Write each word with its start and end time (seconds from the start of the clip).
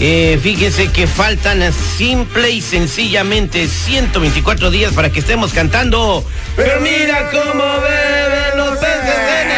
Eh, 0.00 0.38
fíjese 0.42 0.90
que 0.90 1.06
faltan 1.06 1.62
simple 1.72 2.50
y 2.50 2.60
sencillamente 2.60 3.68
124 3.68 4.70
días 4.70 4.92
para 4.92 5.10
que 5.10 5.20
estemos 5.20 5.52
cantando. 5.52 6.24
Pero 6.56 6.80
mira 6.80 7.30
cómo 7.30 7.64
beben 7.80 8.56
los 8.56 8.78
peces 8.78 9.14
en 9.42 9.50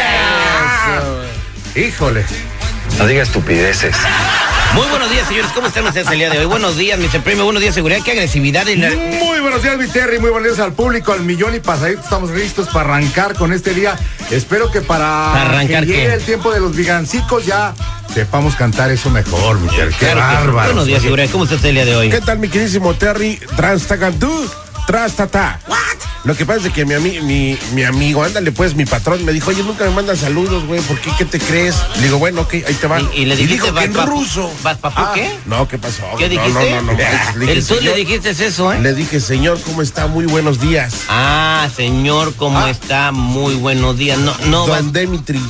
el- 1.81 1.85
Híjole. 1.89 2.25
No 2.99 3.07
diga 3.07 3.23
estupideces. 3.23 3.97
Muy 4.75 4.87
buenos 4.89 5.11
días, 5.11 5.27
señores. 5.27 5.51
¿Cómo 5.53 5.69
están 5.69 5.87
ustedes 5.87 6.09
el 6.09 6.19
día 6.19 6.31
de 6.31 6.39
hoy? 6.41 6.47
Buenos 6.47 6.77
días, 6.77 6.99
Mr. 6.99 7.23
Premio. 7.23 7.45
Buenos 7.45 7.63
días, 7.63 7.75
seguridad. 7.75 8.01
Qué 8.05 8.11
agresividad. 8.13 8.69
En 8.69 8.81
la... 8.83 8.91
Muy 8.91 9.41
buenos 9.41 9.63
días, 9.63 9.77
mi 9.79 9.87
Terry. 9.89 10.19
Muy 10.19 10.31
buenos 10.31 10.49
días 10.49 10.65
al 10.65 10.73
público, 10.75 11.13
al 11.13 11.21
millón 11.23 11.55
y 11.55 11.61
pasadito. 11.61 12.01
Estamos 12.03 12.31
listos 12.31 12.69
para 12.69 12.91
arrancar 12.95 13.35
con 13.35 13.53
este 13.53 13.73
día. 13.73 13.97
Espero 14.31 14.71
que 14.71 14.81
para, 14.81 15.31
¿Para 15.33 15.43
arrancar 15.51 15.85
que 15.87 15.93
llegue 15.93 16.07
qué? 16.09 16.15
el 16.15 16.23
tiempo 16.23 16.53
de 16.53 16.61
los 16.61 16.75
vigancicos 16.77 17.47
ya 17.47 17.73
sepamos 18.15 18.55
cantar 18.55 18.91
eso 18.91 19.11
mejor, 19.11 19.59
mi 19.61 19.69
Terry. 19.69 19.93
Qué 19.93 20.07
Claro 20.07 20.21
que 20.21 20.27
sí. 20.27 20.35
bárbaro. 20.47 20.69
Buenos 20.69 20.87
días, 20.87 21.03
seguridad. 21.03 21.29
¿Cómo 21.31 21.45
está 21.45 21.57
usted 21.57 21.69
el 21.71 21.75
día 21.75 21.85
de 21.85 21.97
hoy? 21.97 22.11
¿Qué 22.11 22.21
tal, 22.21 22.39
mi 22.39 22.49
queridísimo 22.49 22.95
Terry? 22.95 23.39
Transtacantú, 23.57 24.31
trastata. 24.87 25.61
Lo 26.25 26.35
que 26.35 26.47
pasa 26.47 26.69
es 26.69 26.73
que 26.73 26.87
mi, 26.87 26.95
ami- 26.95 27.21
mi, 27.23 27.59
mi 27.75 27.83
amigo, 27.83 28.25
ándale 28.25 28.51
pues, 28.51 28.75
mi 28.75 28.87
patrón, 28.87 29.23
me 29.27 29.33
dijo, 29.33 29.51
oye, 29.51 29.63
nunca 29.63 29.85
me 29.85 29.91
mandan 29.91 30.17
saludos, 30.17 30.65
güey, 30.65 30.81
¿por 30.81 30.99
qué? 30.99 31.11
¿Qué 31.19 31.27
te 31.27 31.39
crees? 31.39 31.75
Le 31.97 32.05
digo, 32.05 32.19
bueno, 32.19 32.41
ok, 32.43 32.55
ahí 32.67 32.75
te 32.81 32.87
va. 32.87 32.99
Y- 32.99 33.09
y 33.15 33.25
le 33.27 33.37
dijiste, 33.37 33.63
dijo 33.67 33.75
que 33.79 33.85
en 33.85 33.93
"Vas, 33.93 34.07
papu". 34.07 34.19
ruso. 34.21 34.51
¿Vas, 34.63 34.79
papu, 34.79 35.03
qué? 35.13 35.29
No, 35.45 35.69
¿qué 35.69 35.77
pasó? 35.77 36.03
¿Qué 36.17 36.25
No, 36.31 36.43
dijiste? 36.43 36.71
No, 36.71 36.77
no, 36.77 36.93
no. 36.93 36.99
manches. 36.99 37.37
Le 37.37 37.41
dije, 37.47 37.53
El 37.59 37.67
tú 37.67 37.75
le 37.83 37.95
dijiste 37.95 38.31
eso, 38.31 38.73
¿eh? 38.73 38.81
Le 38.81 38.95
dije, 38.95 39.21
señor, 39.21 39.61
¿cómo 39.67 39.83
está? 39.83 40.07
Muy 40.07 40.25
buenos 40.25 40.61
días. 40.63 40.95
Ah, 41.11 41.69
señor, 41.77 42.33
¿cómo 42.37 42.59
Ah. 42.59 42.71
está? 42.71 43.13
Muy 43.13 43.57
buenos 43.57 43.99
días. 43.99 44.17
No, 44.19 44.35
no 44.47 44.67
vas, 44.67 44.81
Don 44.85 44.93
Dimitri. 44.95 45.41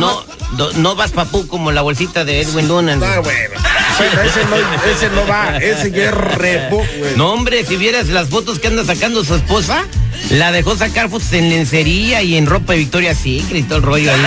No, 0.00 0.24
do- 0.56 0.72
no 0.74 0.94
vas 0.96 1.10
papú 1.12 1.46
como 1.46 1.70
la 1.72 1.82
bolsita 1.82 2.24
de 2.24 2.40
Edwin 2.42 2.68
Luna. 2.68 2.98
Ah, 3.02 3.20
bueno. 3.20 3.54
Bueno, 3.98 4.22
ese 4.22 4.44
no, 4.46 4.56
ese 4.90 5.08
no 5.10 5.26
va, 5.26 5.58
ese 5.58 5.90
ya 5.90 6.04
es 6.06 6.14
repo, 6.14 6.76
güey. 6.98 7.14
No, 7.16 7.32
hombre, 7.32 7.64
si 7.64 7.76
vieras 7.76 8.08
las 8.08 8.28
fotos 8.30 8.58
que 8.58 8.68
anda 8.68 8.84
sacando 8.84 9.22
su 9.24 9.34
esposa, 9.34 9.84
la 10.30 10.50
dejó 10.50 10.76
sacar 10.76 11.08
fotos 11.10 11.32
en 11.34 11.50
lencería 11.50 12.22
y 12.22 12.36
en 12.36 12.46
ropa 12.46 12.72
de 12.72 12.80
Victoria 12.80 13.14
Secret 13.14 13.56
y 13.56 13.62
todo 13.62 13.78
el 13.78 13.84
rollo 13.84 14.12
ahí. 14.12 14.20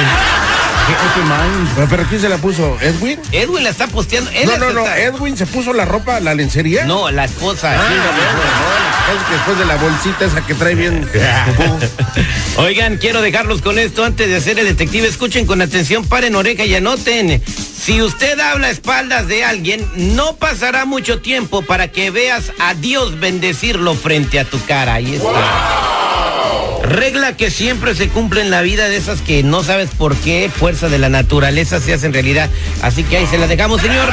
Pero, 1.76 1.88
¿Pero 1.90 2.04
quién 2.10 2.22
se 2.22 2.30
la 2.30 2.38
puso? 2.38 2.78
¿Edwin? 2.82 3.20
Edwin 3.32 3.64
la 3.64 3.70
está 3.70 3.88
posteando. 3.88 4.30
él 4.32 4.46
No, 4.46 4.58
no, 4.58 4.72
no. 4.72 4.82
está- 4.82 5.00
¿Edwin 5.00 5.36
se 5.38 5.46
puso 5.46 5.74
la 5.74 5.86
ropa, 5.86 6.20
la 6.20 6.36
lencería? 6.36 6.86
No, 6.86 7.10
la 7.12 7.26
esposa. 7.26 7.72
Ah, 7.74 7.86
sí, 7.88 7.96
la 7.96 8.04
bueno, 8.04 8.22
esposa. 8.22 9.08
no, 9.08 9.18
es 9.20 9.24
que 9.28 9.34
después 9.34 9.58
de 9.60 9.66
la 9.66 9.76
bolsita 9.76 10.26
esa 10.26 10.46
que 10.46 10.54
trae 10.54 10.76
bien. 10.76 11.10
Oigan, 12.58 12.98
quiero 12.98 13.22
dejarlos 13.22 13.62
con 13.62 13.80
esto 13.80 14.04
antes 14.06 14.28
de 14.28 14.36
hacer 14.36 14.60
el 14.60 14.66
detective. 14.66 15.08
Escuchen 15.08 15.46
con 15.46 15.62
atención, 15.62 16.06
paren 16.06 16.36
oreja 16.36 16.66
y 16.66 16.76
anoten. 16.76 17.42
Si 17.46 18.02
usted 18.02 18.40
habla 18.40 18.68
a 18.68 18.72
espaldas 18.72 19.28
de 19.28 19.44
alguien, 19.44 19.86
no 19.96 20.36
pasará 20.36 20.86
mucho 20.86 21.20
tiempo 21.20 21.62
para 21.62 21.90
que 21.92 22.12
veas 22.12 22.52
a 22.60 22.74
Dios 22.74 23.20
bendecirlo 23.20 23.96
frente 23.96 24.40
a 24.40 24.46
tu 24.46 24.64
cara. 24.66 24.96
Ahí 24.96 25.16
está. 25.16 26.05
Regla 26.86 27.36
que 27.36 27.50
siempre 27.50 27.96
se 27.96 28.10
cumple 28.10 28.42
en 28.42 28.52
la 28.52 28.62
vida 28.62 28.88
de 28.88 28.98
esas 28.98 29.22
que 29.22 29.42
no 29.42 29.64
sabes 29.64 29.90
por 29.90 30.16
qué, 30.16 30.52
fuerza 30.56 30.88
de 30.88 31.00
la 31.00 31.10
naturaleza 31.10 31.80
se 31.80 31.94
hace 31.94 32.06
en 32.06 32.14
realidad. 32.14 32.48
Así 32.84 33.04
que 33.04 33.18
ahí 33.18 33.26
se 33.26 33.40
la 33.40 33.48
dejamos, 33.48 33.82
señor. 33.82 34.08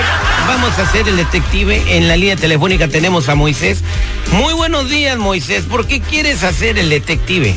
Vamos 0.46 0.78
a 0.78 0.82
hacer 0.82 1.06
el 1.06 1.16
detective. 1.16 1.82
En 1.88 2.08
la 2.08 2.16
línea 2.16 2.36
telefónica 2.36 2.88
tenemos 2.88 3.28
a 3.28 3.34
Moisés. 3.34 3.82
Muy 4.32 4.54
buenos 4.54 4.88
días, 4.88 5.18
Moisés. 5.18 5.64
¿Por 5.64 5.86
qué 5.86 6.00
quieres 6.00 6.44
hacer 6.44 6.78
el 6.78 6.88
detective? 6.88 7.54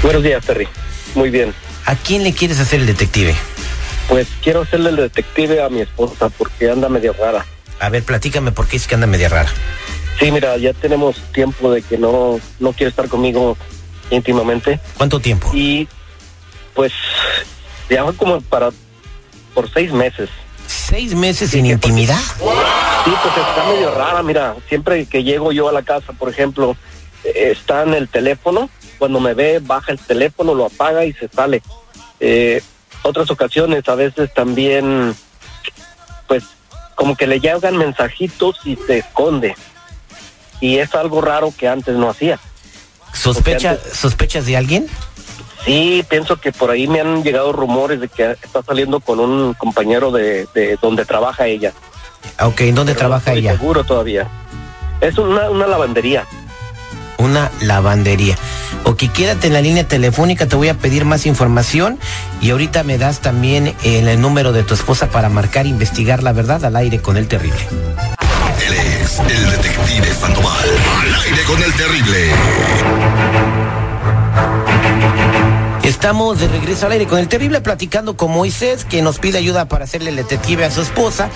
Buenos 0.00 0.22
días, 0.22 0.44
Terry. 0.44 0.68
Muy 1.16 1.30
bien. 1.30 1.52
¿A 1.84 1.96
quién 1.96 2.22
le 2.22 2.32
quieres 2.32 2.60
hacer 2.60 2.80
el 2.80 2.86
detective? 2.86 3.34
Pues 4.08 4.28
quiero 4.42 4.62
hacerle 4.62 4.90
el 4.90 4.96
detective 4.96 5.60
a 5.60 5.68
mi 5.68 5.80
esposa 5.80 6.28
porque 6.28 6.70
anda 6.70 6.88
medio 6.88 7.14
rara. 7.14 7.44
A 7.80 7.88
ver, 7.88 8.04
platícame 8.04 8.52
por 8.52 8.68
qué 8.68 8.76
es 8.76 8.86
que 8.86 8.94
anda 8.94 9.08
media 9.08 9.28
rara. 9.28 9.50
Sí, 10.18 10.30
mira, 10.30 10.56
ya 10.56 10.72
tenemos 10.72 11.16
tiempo 11.32 11.72
de 11.72 11.82
que 11.82 11.98
no, 11.98 12.40
no 12.60 12.72
quiere 12.72 12.90
estar 12.90 13.08
conmigo 13.08 13.56
íntimamente 14.10 14.78
¿Cuánto 14.96 15.18
tiempo? 15.20 15.50
y 15.54 15.88
pues 16.74 16.92
ya 17.88 18.04
fue 18.04 18.14
como 18.16 18.40
para 18.40 18.70
por 19.54 19.70
seis 19.72 19.92
meses. 19.92 20.30
¿Seis 20.66 21.14
meses 21.14 21.50
sin 21.50 21.66
intimidad? 21.66 22.18
Sí, 22.18 23.10
pues 23.22 23.36
está 23.36 23.66
medio 23.68 23.94
rara, 23.94 24.22
mira, 24.22 24.54
siempre 24.68 25.04
que 25.06 25.24
llego 25.24 25.52
yo 25.52 25.68
a 25.68 25.72
la 25.72 25.82
casa, 25.82 26.12
por 26.12 26.30
ejemplo, 26.30 26.76
eh, 27.24 27.50
está 27.52 27.82
en 27.82 27.94
el 27.94 28.08
teléfono, 28.08 28.70
cuando 28.98 29.20
me 29.20 29.34
ve 29.34 29.60
baja 29.60 29.92
el 29.92 29.98
teléfono, 29.98 30.54
lo 30.54 30.66
apaga 30.66 31.04
y 31.04 31.12
se 31.12 31.28
sale. 31.28 31.62
Eh, 32.20 32.62
otras 33.02 33.30
ocasiones 33.30 33.86
a 33.88 33.94
veces 33.94 34.32
también, 34.32 35.14
pues 36.28 36.44
como 36.94 37.16
que 37.16 37.26
le 37.26 37.40
llegan 37.40 37.76
mensajitos 37.76 38.60
y 38.64 38.76
se 38.86 38.98
esconde. 38.98 39.54
Y 40.62 40.78
es 40.78 40.94
algo 40.94 41.20
raro 41.20 41.52
que 41.54 41.68
antes 41.68 41.96
no 41.96 42.08
hacía. 42.08 42.38
¿Sospecha, 43.12 43.76
¿Sospechas 43.92 44.46
de 44.46 44.56
alguien? 44.56 44.86
Sí, 45.64 46.04
pienso 46.08 46.36
que 46.36 46.52
por 46.52 46.70
ahí 46.70 46.86
me 46.86 47.00
han 47.00 47.24
llegado 47.24 47.52
rumores 47.52 48.00
de 48.00 48.08
que 48.08 48.30
está 48.30 48.62
saliendo 48.62 49.00
con 49.00 49.18
un 49.18 49.54
compañero 49.54 50.12
de, 50.12 50.46
de 50.54 50.78
donde 50.80 51.04
trabaja 51.04 51.48
ella. 51.48 51.72
Ah, 52.38 52.46
Ok, 52.46 52.60
¿en 52.60 52.76
dónde 52.76 52.94
Pero 52.94 53.08
no 53.08 53.08
trabaja 53.08 53.32
estoy 53.32 53.42
ella? 53.42 53.58
Seguro 53.58 53.82
todavía. 53.82 54.28
Es 55.00 55.18
una, 55.18 55.50
una 55.50 55.66
lavandería. 55.66 56.26
Una 57.18 57.50
lavandería. 57.60 58.36
Ok, 58.84 59.04
quédate 59.12 59.48
en 59.48 59.52
la 59.54 59.60
línea 59.60 59.86
telefónica, 59.86 60.46
te 60.46 60.54
voy 60.54 60.68
a 60.68 60.74
pedir 60.74 61.04
más 61.04 61.26
información 61.26 61.98
y 62.40 62.50
ahorita 62.50 62.84
me 62.84 62.98
das 62.98 63.20
también 63.20 63.74
el, 63.82 64.20
número 64.20 64.52
de 64.52 64.62
tu 64.62 64.74
esposa 64.74 65.10
para 65.10 65.28
marcar, 65.28 65.66
e 65.66 65.70
investigar 65.70 66.22
la 66.22 66.32
verdad 66.32 66.64
al 66.64 66.76
aire 66.76 67.00
con 67.00 67.16
el 67.16 67.26
terrible. 67.26 67.60
El 69.02 69.50
detective 69.50 70.14
Sandoval. 70.14 70.68
Al 71.00 71.14
aire 71.22 71.42
con 71.44 71.60
el 71.60 71.72
terrible. 71.74 72.30
Estamos 75.82 76.38
de 76.38 76.46
regreso 76.46 76.86
al 76.86 76.92
aire 76.92 77.06
con 77.08 77.18
el 77.18 77.26
terrible 77.26 77.60
platicando 77.60 78.16
con 78.16 78.30
Moisés, 78.30 78.84
que 78.84 79.02
nos 79.02 79.18
pide 79.18 79.38
ayuda 79.38 79.64
para 79.64 79.84
hacerle 79.84 80.10
el 80.10 80.16
detective 80.16 80.64
a 80.64 80.70
su 80.70 80.82
esposa, 80.82 81.30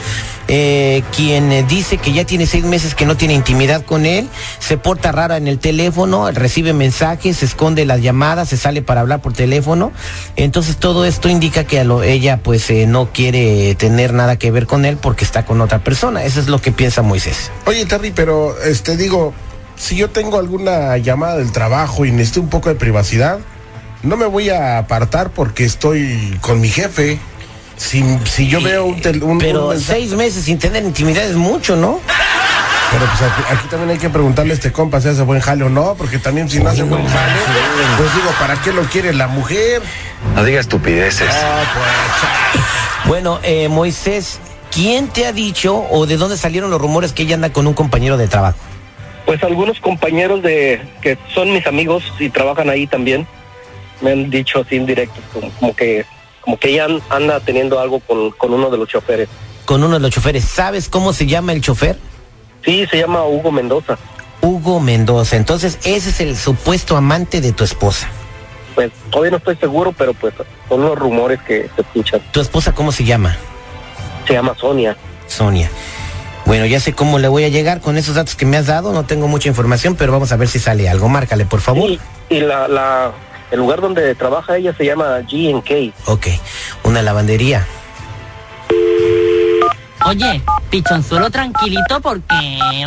eh, 0.48 1.02
quien 1.14 1.66
dice 1.66 1.98
que 1.98 2.12
ya 2.12 2.24
tiene 2.24 2.46
seis 2.46 2.64
meses 2.64 2.94
que 2.94 3.06
no 3.06 3.16
tiene 3.16 3.34
intimidad 3.34 3.84
con 3.84 4.06
él, 4.06 4.28
se 4.58 4.76
porta 4.76 5.12
rara 5.12 5.36
en 5.36 5.48
el 5.48 5.58
teléfono, 5.58 6.30
recibe 6.30 6.72
mensajes, 6.72 7.38
se 7.38 7.46
esconde 7.46 7.84
las 7.84 8.02
llamadas, 8.02 8.48
se 8.48 8.56
sale 8.56 8.82
para 8.82 9.00
hablar 9.00 9.20
por 9.22 9.32
teléfono. 9.32 9.92
Entonces 10.36 10.76
todo 10.76 11.04
esto 11.04 11.28
indica 11.28 11.64
que 11.64 11.80
ella 12.04 12.40
pues 12.42 12.70
eh, 12.70 12.86
no 12.86 13.12
quiere 13.12 13.74
tener 13.74 14.12
nada 14.12 14.38
que 14.38 14.50
ver 14.50 14.66
con 14.66 14.84
él 14.84 14.96
porque 14.96 15.24
está 15.24 15.44
con 15.44 15.60
otra 15.60 15.80
persona. 15.80 16.24
Eso 16.24 16.40
es 16.40 16.48
lo 16.48 16.60
que 16.60 16.72
piensa 16.72 17.02
Moisés. 17.02 17.50
Oye, 17.66 17.84
Terry, 17.86 18.12
pero 18.12 18.60
este 18.62 18.96
digo, 18.96 19.34
si 19.76 19.96
yo 19.96 20.10
tengo 20.10 20.38
alguna 20.38 20.96
llamada 20.96 21.36
del 21.36 21.52
trabajo 21.52 22.04
y 22.04 22.12
necesito 22.12 22.40
un 22.40 22.48
poco 22.48 22.68
de 22.68 22.74
privacidad, 22.74 23.38
no 24.02 24.16
me 24.16 24.26
voy 24.26 24.50
a 24.50 24.78
apartar 24.78 25.30
porque 25.30 25.64
estoy 25.64 26.38
con 26.40 26.60
mi 26.60 26.68
jefe. 26.68 27.18
Si, 27.76 28.02
si 28.24 28.48
yo 28.48 28.60
veo 28.60 28.84
un, 28.86 29.00
tel- 29.00 29.22
un- 29.22 29.38
Pero 29.38 29.68
un 29.68 29.80
seis 29.80 30.12
meses 30.12 30.44
sin 30.44 30.58
tener 30.58 30.82
intimidad 30.84 31.24
es 31.24 31.36
mucho, 31.36 31.76
¿no? 31.76 32.00
Pero 32.90 33.04
pues 33.04 33.22
aquí, 33.30 33.42
aquí 33.50 33.68
también 33.68 33.90
hay 33.90 33.98
que 33.98 34.08
preguntarle 34.08 34.52
a 34.52 34.54
este 34.54 34.72
compa 34.72 35.00
si 35.00 35.08
hace 35.08 35.22
buen 35.22 35.40
jale 35.40 35.64
o 35.64 35.68
no, 35.68 35.94
porque 35.96 36.18
también 36.18 36.48
si 36.48 36.60
no 36.60 36.70
hace 36.70 36.84
buen 36.84 37.04
jale, 37.06 37.32
pues 37.98 38.14
digo, 38.14 38.30
¿para 38.38 38.56
qué 38.62 38.72
lo 38.72 38.82
quiere 38.84 39.12
la 39.12 39.26
mujer? 39.26 39.82
No 40.34 40.44
diga 40.44 40.60
estupideces. 40.60 41.28
Bueno, 43.06 43.38
eh, 43.42 43.68
Moisés, 43.68 44.38
¿quién 44.72 45.08
te 45.08 45.26
ha 45.26 45.32
dicho 45.32 45.84
o 45.90 46.06
de 46.06 46.16
dónde 46.16 46.36
salieron 46.36 46.70
los 46.70 46.80
rumores 46.80 47.12
que 47.12 47.24
ella 47.24 47.34
anda 47.34 47.50
con 47.50 47.66
un 47.66 47.74
compañero 47.74 48.16
de 48.16 48.28
trabajo? 48.28 48.58
Pues 49.26 49.42
algunos 49.42 49.80
compañeros 49.80 50.42
de 50.42 50.80
que 51.02 51.18
son 51.34 51.52
mis 51.52 51.66
amigos 51.66 52.04
y 52.18 52.28
trabajan 52.30 52.70
ahí 52.70 52.86
también 52.86 53.26
me 54.00 54.12
han 54.12 54.30
dicho 54.30 54.60
así 54.60 54.76
indirectos, 54.76 55.22
como, 55.32 55.50
como 55.52 55.74
que 55.74 56.04
como 56.46 56.58
que 56.58 56.70
ella 56.70 56.84
an- 56.84 57.02
anda 57.10 57.40
teniendo 57.40 57.78
algo 57.80 57.98
con, 58.00 58.30
con 58.30 58.54
uno 58.54 58.70
de 58.70 58.78
los 58.78 58.88
choferes. 58.88 59.28
Con 59.64 59.82
uno 59.82 59.94
de 59.94 60.00
los 60.00 60.10
choferes. 60.12 60.44
¿Sabes 60.44 60.88
cómo 60.88 61.12
se 61.12 61.26
llama 61.26 61.52
el 61.52 61.60
chofer? 61.60 61.98
Sí, 62.64 62.86
se 62.88 62.98
llama 63.00 63.24
Hugo 63.24 63.50
Mendoza. 63.50 63.98
Hugo 64.40 64.78
Mendoza. 64.78 65.34
Entonces, 65.36 65.76
ese 65.84 66.10
es 66.10 66.20
el 66.20 66.36
supuesto 66.36 66.96
amante 66.96 67.40
de 67.40 67.50
tu 67.52 67.64
esposa. 67.64 68.08
Pues 68.76 68.92
todavía 69.10 69.32
no 69.32 69.36
estoy 69.38 69.56
seguro, 69.56 69.92
pero 69.92 70.14
pues 70.14 70.34
son 70.68 70.82
los 70.82 70.96
rumores 70.96 71.40
que 71.42 71.68
se 71.74 71.82
escuchan. 71.82 72.20
¿Tu 72.30 72.40
esposa 72.40 72.72
cómo 72.72 72.92
se 72.92 73.02
llama? 73.04 73.36
Se 74.28 74.34
llama 74.34 74.54
Sonia. 74.56 74.96
Sonia. 75.26 75.68
Bueno, 76.44 76.64
ya 76.66 76.78
sé 76.78 76.92
cómo 76.92 77.18
le 77.18 77.26
voy 77.26 77.42
a 77.42 77.48
llegar 77.48 77.80
con 77.80 77.96
esos 77.96 78.14
datos 78.14 78.36
que 78.36 78.46
me 78.46 78.56
has 78.56 78.66
dado. 78.66 78.92
No 78.92 79.04
tengo 79.04 79.26
mucha 79.26 79.48
información, 79.48 79.96
pero 79.96 80.12
vamos 80.12 80.30
a 80.30 80.36
ver 80.36 80.46
si 80.46 80.60
sale 80.60 80.88
algo. 80.88 81.08
Márcale, 81.08 81.44
por 81.44 81.60
favor. 81.60 81.90
Y, 81.90 81.98
y 82.30 82.38
la, 82.40 82.68
la, 82.68 83.10
el 83.50 83.58
lugar 83.58 83.80
donde 83.80 84.14
trabaja 84.14 84.56
ella 84.56 84.74
se 84.76 84.84
llama 84.84 85.18
G&K. 85.20 85.94
Ok, 86.10 86.26
una 86.84 87.02
lavandería. 87.02 87.66
Oye, 90.06 90.40
pichonzuelo 90.70 91.30
tranquilito 91.30 92.00
porque 92.00 92.34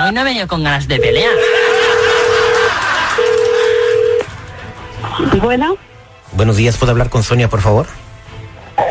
hoy 0.01 0.11
no 0.13 0.21
he 0.21 0.23
venido 0.23 0.47
con 0.47 0.63
ganas 0.63 0.87
de 0.87 0.99
pelear. 0.99 1.33
Bueno, 5.41 5.75
Buenos 6.33 6.57
días, 6.57 6.77
¿puedo 6.77 6.91
hablar 6.91 7.09
con 7.09 7.23
Sonia, 7.23 7.49
por 7.49 7.61
favor? 7.61 7.87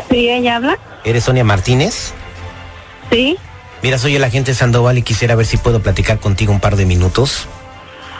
sí, 0.09 0.29
ella 0.29 0.57
habla. 0.57 0.77
¿Eres 1.03 1.23
Sonia 1.23 1.43
Martínez? 1.43 2.13
Sí, 3.11 3.37
Mira, 3.81 3.97
soy 3.97 4.15
el 4.17 4.23
agente 4.25 4.53
Sandoval 4.53 4.97
y 4.97 5.03
quisiera 5.03 5.35
ver 5.35 5.45
si 5.45 5.55
puedo 5.55 5.81
platicar 5.81 6.19
contigo 6.19 6.51
un 6.51 6.59
par 6.59 6.75
de 6.75 6.85
minutos. 6.85 7.47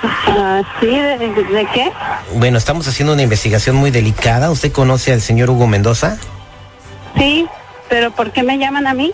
Ah, 0.03 0.61
sí, 0.79 0.87
¿de, 0.87 1.17
de 1.17 1.67
qué? 1.73 1.91
Bueno, 2.35 2.57
estamos 2.57 2.87
haciendo 2.87 3.13
una 3.13 3.21
investigación 3.23 3.75
muy 3.75 3.91
delicada. 3.91 4.49
¿Usted 4.51 4.71
conoce 4.71 5.11
al 5.13 5.21
señor 5.21 5.49
Hugo 5.49 5.67
Mendoza? 5.67 6.17
Sí, 7.17 7.47
pero 7.89 8.11
¿por 8.11 8.31
qué 8.31 8.43
me 8.43 8.57
llaman 8.57 8.87
a 8.87 8.93
mí? 8.93 9.11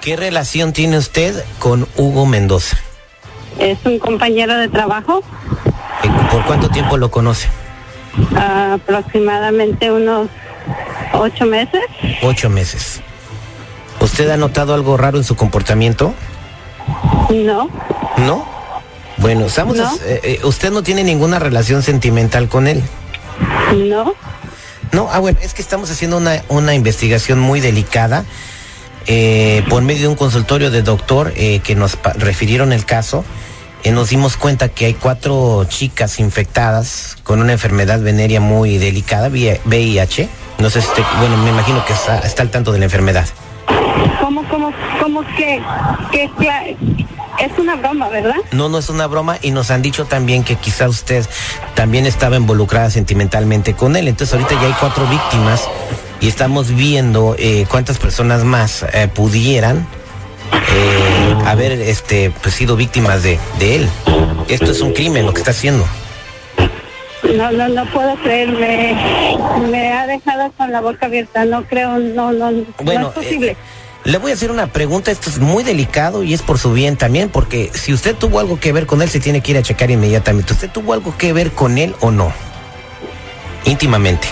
¿Qué 0.00 0.16
relación 0.16 0.72
tiene 0.72 0.98
usted 0.98 1.44
con 1.58 1.88
Hugo 1.96 2.26
Mendoza? 2.26 2.76
Es 3.58 3.78
un 3.84 3.98
compañero 3.98 4.54
de 4.56 4.68
trabajo, 4.68 5.22
¿Por 6.30 6.44
cuánto 6.44 6.68
tiempo 6.68 6.96
lo 6.98 7.10
conoce? 7.10 7.48
aproximadamente 8.36 9.90
unos 9.90 10.28
ocho 11.14 11.46
meses. 11.46 11.80
Ocho 12.22 12.48
meses. 12.50 13.00
¿Usted 14.00 14.30
ha 14.30 14.36
notado 14.36 14.74
algo 14.74 14.96
raro 14.96 15.18
en 15.18 15.24
su 15.24 15.34
comportamiento? 15.36 16.14
No, 17.30 17.68
¿No? 18.18 18.46
Bueno, 19.26 19.46
estamos, 19.46 19.76
No. 19.76 19.92
eh, 20.04 20.20
eh, 20.22 20.40
usted 20.44 20.70
no 20.70 20.84
tiene 20.84 21.02
ninguna 21.02 21.40
relación 21.40 21.82
sentimental 21.82 22.48
con 22.48 22.68
él. 22.68 22.80
no. 23.88 24.14
No, 24.92 25.08
ah, 25.10 25.18
bueno, 25.18 25.36
es 25.42 25.52
que 25.52 25.62
estamos 25.62 25.90
haciendo 25.90 26.16
una, 26.16 26.42
una 26.48 26.72
investigación 26.76 27.40
muy 27.40 27.58
delicada 27.58 28.24
eh, 29.08 29.64
por 29.68 29.82
medio 29.82 30.02
de 30.02 30.08
un 30.08 30.14
consultorio 30.14 30.70
de 30.70 30.82
doctor 30.82 31.32
eh, 31.34 31.58
que 31.58 31.74
nos 31.74 31.98
refirieron 32.14 32.72
el 32.72 32.84
caso. 32.84 33.24
eh, 33.82 33.90
nos 33.90 34.10
dimos 34.10 34.36
cuenta 34.36 34.68
que 34.68 34.86
hay 34.86 34.94
cuatro 34.94 35.66
chicas 35.68 36.20
infectadas 36.20 37.16
con 37.24 37.40
una 37.40 37.50
enfermedad 37.52 38.00
venérea 38.00 38.38
muy 38.40 38.78
delicada, 38.78 39.28
VI- 39.28 39.60
VIH. 39.64 40.28
No 40.58 40.70
sé 40.70 40.80
si 40.82 40.86
usted, 40.86 41.02
bueno, 41.18 41.36
me 41.38 41.50
imagino 41.50 41.84
que 41.84 41.92
está, 41.92 42.20
está 42.20 42.42
al 42.42 42.50
tanto 42.52 42.70
de 42.70 42.78
la 42.78 42.84
enfermedad. 42.84 43.26
¿Cómo, 44.20 44.48
cómo, 44.48 44.72
cómo 45.02 45.22
que, 45.36 45.60
que 46.12 46.30
cla- 46.30 46.76
es 47.38 47.58
una 47.58 47.76
broma, 47.76 48.08
verdad? 48.08 48.36
No, 48.52 48.68
no 48.68 48.78
es 48.78 48.88
una 48.88 49.06
broma 49.06 49.38
y 49.42 49.50
nos 49.50 49.70
han 49.70 49.82
dicho 49.82 50.04
también 50.04 50.44
que 50.44 50.56
quizá 50.56 50.88
usted 50.88 51.26
también 51.74 52.06
estaba 52.06 52.36
involucrada 52.36 52.90
sentimentalmente 52.90 53.74
con 53.74 53.96
él. 53.96 54.08
Entonces 54.08 54.34
ahorita 54.34 54.60
ya 54.60 54.68
hay 54.68 54.74
cuatro 54.78 55.06
víctimas 55.06 55.68
y 56.20 56.28
estamos 56.28 56.74
viendo 56.74 57.36
eh, 57.38 57.66
cuántas 57.70 57.98
personas 57.98 58.44
más 58.44 58.84
eh, 58.92 59.08
pudieran 59.12 59.86
eh, 60.72 61.36
haber 61.44 61.72
este, 61.72 62.32
pues, 62.42 62.54
sido 62.54 62.76
víctimas 62.76 63.22
de, 63.22 63.38
de 63.58 63.76
él. 63.76 63.88
Esto 64.48 64.70
es 64.70 64.80
un 64.80 64.92
crimen 64.92 65.26
lo 65.26 65.32
que 65.32 65.38
está 65.38 65.50
haciendo. 65.50 65.84
No, 67.34 67.50
no, 67.50 67.68
no 67.68 67.84
puedo 67.86 68.14
creer, 68.16 68.50
me, 68.50 68.96
me 69.68 69.92
ha 69.92 70.06
dejado 70.06 70.52
con 70.52 70.70
la 70.70 70.80
boca 70.80 71.06
abierta, 71.06 71.44
no 71.44 71.64
creo, 71.64 71.98
no, 71.98 72.32
no, 72.32 72.52
Bueno, 72.82 73.00
no 73.00 73.08
es 73.08 73.14
posible. 73.14 73.56
Le 74.06 74.18
voy 74.18 74.30
a 74.30 74.34
hacer 74.34 74.52
una 74.52 74.68
pregunta, 74.68 75.10
esto 75.10 75.28
es 75.28 75.40
muy 75.40 75.64
delicado 75.64 76.22
y 76.22 76.32
es 76.32 76.40
por 76.40 76.58
su 76.58 76.72
bien 76.72 76.96
también, 76.96 77.28
porque 77.28 77.72
si 77.74 77.92
usted 77.92 78.14
tuvo 78.14 78.38
algo 78.38 78.60
que 78.60 78.72
ver 78.72 78.86
con 78.86 79.02
él, 79.02 79.10
se 79.10 79.18
tiene 79.18 79.40
que 79.40 79.50
ir 79.50 79.58
a 79.58 79.62
checar 79.62 79.90
inmediatamente. 79.90 80.52
¿Usted 80.52 80.70
tuvo 80.70 80.92
algo 80.92 81.16
que 81.18 81.32
ver 81.32 81.50
con 81.50 81.76
él 81.76 81.94
o 82.00 82.12
no? 82.12 82.32
Íntimamente. 83.64 84.28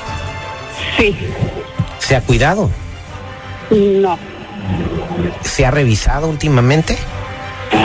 Sí, 0.96 1.16
¿Se 1.98 2.14
ha 2.14 2.20
cuidado? 2.20 2.70
no, 3.70 4.16
¿Se 5.42 5.66
ha 5.66 5.70
revisado 5.72 6.28
últimamente? 6.28 6.96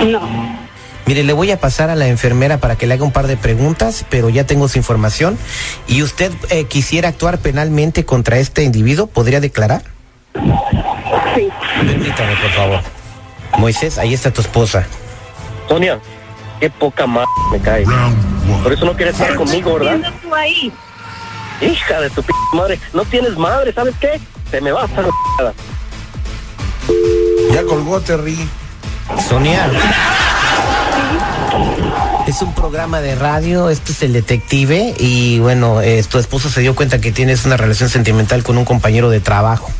no. 0.06 0.60
Mire, 1.08 1.24
le 1.24 1.34
voy 1.34 1.50
a 1.50 1.60
pasar 1.60 1.90
a 1.90 1.96
la 1.96 2.08
enfermera 2.08 2.60
para 2.60 2.76
que 2.76 2.86
le 2.86 2.94
haga 2.94 3.04
un 3.04 3.12
par 3.12 3.26
de 3.26 3.36
preguntas, 3.36 4.06
pero 4.12 4.30
ya 4.30 4.44
tengo 4.44 4.68
su 4.68 4.78
información. 4.78 5.40
¿Y 5.88 6.04
usted 6.04 6.32
eh, 6.52 6.66
quisiera 6.66 7.10
actuar 7.10 7.40
penalmente 7.40 8.06
contra 8.06 8.38
este 8.38 8.62
individuo? 8.62 9.08
¿Podría 9.08 9.40
declarar? 9.40 9.82
Permítame, 11.88 12.36
por 12.36 12.52
favor. 12.52 12.80
Moisés, 13.58 13.98
ahí 13.98 14.14
está 14.14 14.31
tu 14.31 14.42
esposa. 14.42 14.86
Sonia, 15.68 16.00
qué 16.60 16.70
poca 16.70 17.08
madre 17.08 17.28
me 17.52 17.60
cae. 17.60 17.86
Por 18.64 18.74
eso 18.74 18.86
no 18.86 18.96
quieres 18.96 19.20
estar 19.20 19.36
conmigo, 19.36 19.74
¿verdad? 19.76 20.00
¿Qué 20.00 20.06
haciendo 20.06 20.20
tú 20.22 20.36
ahí? 20.36 20.72
Hija 21.62 22.02
de 22.02 22.10
tu 22.10 22.24
p 22.24 22.34
madre, 22.54 22.80
no 22.94 23.04
tienes 23.06 23.38
madre, 23.38 23.74
¿sabes 23.74 23.96
qué? 24.00 24.20
Se 24.50 24.62
me 24.62 24.72
va 24.72 24.84
a 24.84 24.86
estar 24.86 25.06
la 25.06 25.54
Ya 27.54 27.64
colgó 27.64 28.00
Terry. 28.00 28.38
Sonia. 29.28 29.70
Es 32.28 32.42
un 32.42 32.54
programa 32.54 33.02
de 33.02 33.16
radio, 33.16 33.70
este 33.70 33.92
es 33.92 34.04
el 34.04 34.14
detective 34.14 34.94
y 35.00 35.40
bueno, 35.40 35.81
eh, 35.81 36.04
tu 36.10 36.20
esposo 36.20 36.50
se 36.50 36.62
dio 36.62 36.76
cuenta 36.76 37.02
que 37.02 37.12
tienes 37.12 37.46
una 37.46 37.58
relación 37.58 37.90
sentimental 37.90 38.44
con 38.44 38.58
un 38.58 38.66
compañero 38.66 39.10
de 39.10 39.20
trabajo. 39.20 39.72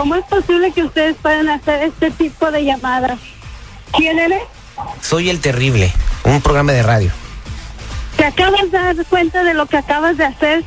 ¿Cómo 0.00 0.14
es 0.14 0.24
posible 0.24 0.72
que 0.72 0.82
ustedes 0.82 1.14
puedan 1.20 1.50
hacer 1.50 1.82
este 1.82 2.10
tipo 2.10 2.50
de 2.50 2.64
llamadas? 2.64 3.18
¿Quién 3.92 4.18
eres? 4.18 4.40
Soy 5.02 5.28
el 5.28 5.40
terrible, 5.40 5.92
un 6.24 6.40
programa 6.40 6.72
de 6.72 6.82
radio. 6.82 7.10
¿Te 8.16 8.24
acabas 8.24 8.62
de 8.70 8.78
dar 8.78 8.96
cuenta 9.04 9.44
de 9.44 9.52
lo 9.52 9.66
que 9.66 9.76
acabas 9.76 10.16
de 10.16 10.24
hacer? 10.24 10.64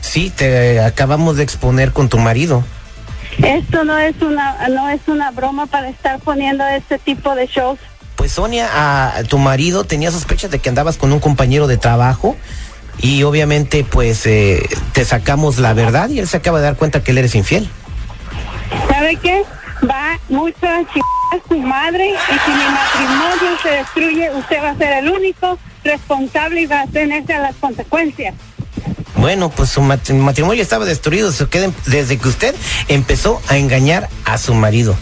Sí, 0.00 0.30
te 0.30 0.78
acabamos 0.78 1.38
de 1.38 1.42
exponer 1.42 1.92
con 1.92 2.08
tu 2.08 2.18
marido. 2.18 2.62
Esto 3.38 3.82
no 3.82 3.98
es 3.98 4.14
una 4.22 4.68
no 4.68 4.90
es 4.90 5.00
una 5.08 5.32
broma 5.32 5.66
para 5.66 5.88
estar 5.88 6.20
poniendo 6.20 6.64
este 6.68 7.00
tipo 7.00 7.34
de 7.34 7.48
shows. 7.48 7.80
Pues 8.14 8.30
Sonia, 8.30 8.68
a, 8.72 9.24
tu 9.24 9.38
marido 9.38 9.82
tenía 9.82 10.12
sospechas 10.12 10.52
de 10.52 10.60
que 10.60 10.68
andabas 10.68 10.98
con 10.98 11.12
un 11.12 11.18
compañero 11.18 11.66
de 11.66 11.78
trabajo 11.78 12.36
y 12.98 13.24
obviamente 13.24 13.82
pues 13.82 14.24
eh, 14.24 14.62
te 14.92 15.04
sacamos 15.04 15.58
la 15.58 15.74
verdad 15.74 16.10
y 16.10 16.20
él 16.20 16.28
se 16.28 16.36
acaba 16.36 16.58
de 16.58 16.66
dar 16.66 16.76
cuenta 16.76 17.02
que 17.02 17.10
él 17.10 17.18
eres 17.18 17.34
infiel. 17.34 17.68
¿Sabe 19.06 19.18
qué? 19.22 19.44
Va 19.88 20.18
mucho 20.28 20.56
a 20.66 20.78
chingar 20.78 21.30
a 21.30 21.48
su 21.48 21.58
madre 21.60 22.08
y 22.08 22.38
si 22.44 22.50
mi 22.50 22.64
matrimonio 22.64 23.56
se 23.62 23.68
destruye, 23.68 24.30
usted 24.34 24.60
va 24.60 24.70
a 24.70 24.76
ser 24.76 24.92
el 24.94 25.08
único 25.12 25.60
responsable 25.84 26.62
y 26.62 26.66
va 26.66 26.80
a 26.80 26.86
tenerse 26.88 27.32
a 27.34 27.38
las 27.38 27.54
consecuencias. 27.54 28.34
Bueno, 29.14 29.48
pues 29.50 29.68
su 29.70 29.80
mat- 29.80 30.10
matrimonio 30.10 30.60
estaba 30.60 30.84
destruido 30.86 31.30
se 31.30 31.44
queden- 31.46 31.72
desde 31.86 32.18
que 32.18 32.26
usted 32.26 32.52
empezó 32.88 33.40
a 33.48 33.58
engañar 33.58 34.08
a 34.24 34.38
su 34.38 34.54
marido. 34.54 34.96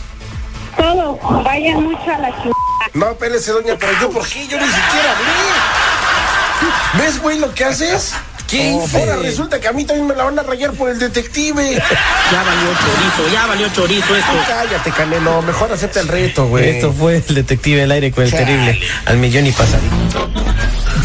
Todo, 0.76 1.18
vayan 1.42 1.82
mucho 1.84 2.04
a 2.14 2.18
la 2.18 2.28
chingada. 2.28 2.52
No, 2.92 3.14
pélese, 3.14 3.52
doña, 3.52 3.76
pero 3.80 3.92
yo, 4.02 4.10
¿por 4.10 4.28
qué? 4.28 4.46
Yo 4.46 4.58
ni 4.60 4.66
siquiera 4.66 5.12
hablé. 5.16 7.02
¿Ves, 7.04 7.22
güey, 7.22 7.38
lo 7.38 7.54
que 7.54 7.64
haces? 7.64 8.12
¿Qué 8.48 8.72
Oh, 8.74 8.84
hice? 8.84 8.98
Ahora 9.00 9.16
resulta 9.16 9.60
que 9.60 9.68
a 9.68 9.72
mí 9.72 9.84
también 9.84 10.06
me 10.08 10.14
la 10.14 10.24
van 10.24 10.38
a 10.38 10.42
rayar 10.42 10.72
por 10.72 10.88
el 10.90 10.98
detective. 10.98 11.74
Ya 11.74 12.42
valió 12.42 12.68
chorizo, 12.68 13.32
ya 13.32 13.46
valió 13.46 13.68
chorizo 13.70 14.16
esto. 14.16 14.32
Cállate, 14.46 14.90
Canelo. 14.92 15.42
Mejor 15.42 15.72
acepta 15.72 16.00
el 16.00 16.08
reto, 16.08 16.46
güey. 16.46 16.70
Esto 16.70 16.92
fue 16.92 17.22
el 17.28 17.34
detective 17.34 17.82
al 17.82 17.92
aire 17.92 18.12
con 18.12 18.24
el 18.24 18.30
Chale. 18.30 18.44
terrible 18.44 18.80
al 19.06 19.16
millón 19.18 19.46
y 19.46 19.52
pasadito. 19.52 20.30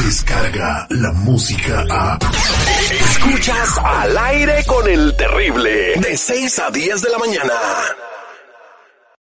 Descarga 0.06 0.88
la 0.90 1.12
música 1.14 1.84
a. 1.90 2.18
Escuchas 2.92 3.78
al 3.84 4.18
aire 4.18 4.64
con 4.66 4.88
el 4.88 5.16
terrible. 5.16 5.94
De 5.98 6.18
6 6.18 6.60
a 6.60 6.72
10 6.72 7.02
de 7.02 7.10
la 7.10 7.18
mañana. 7.18 7.54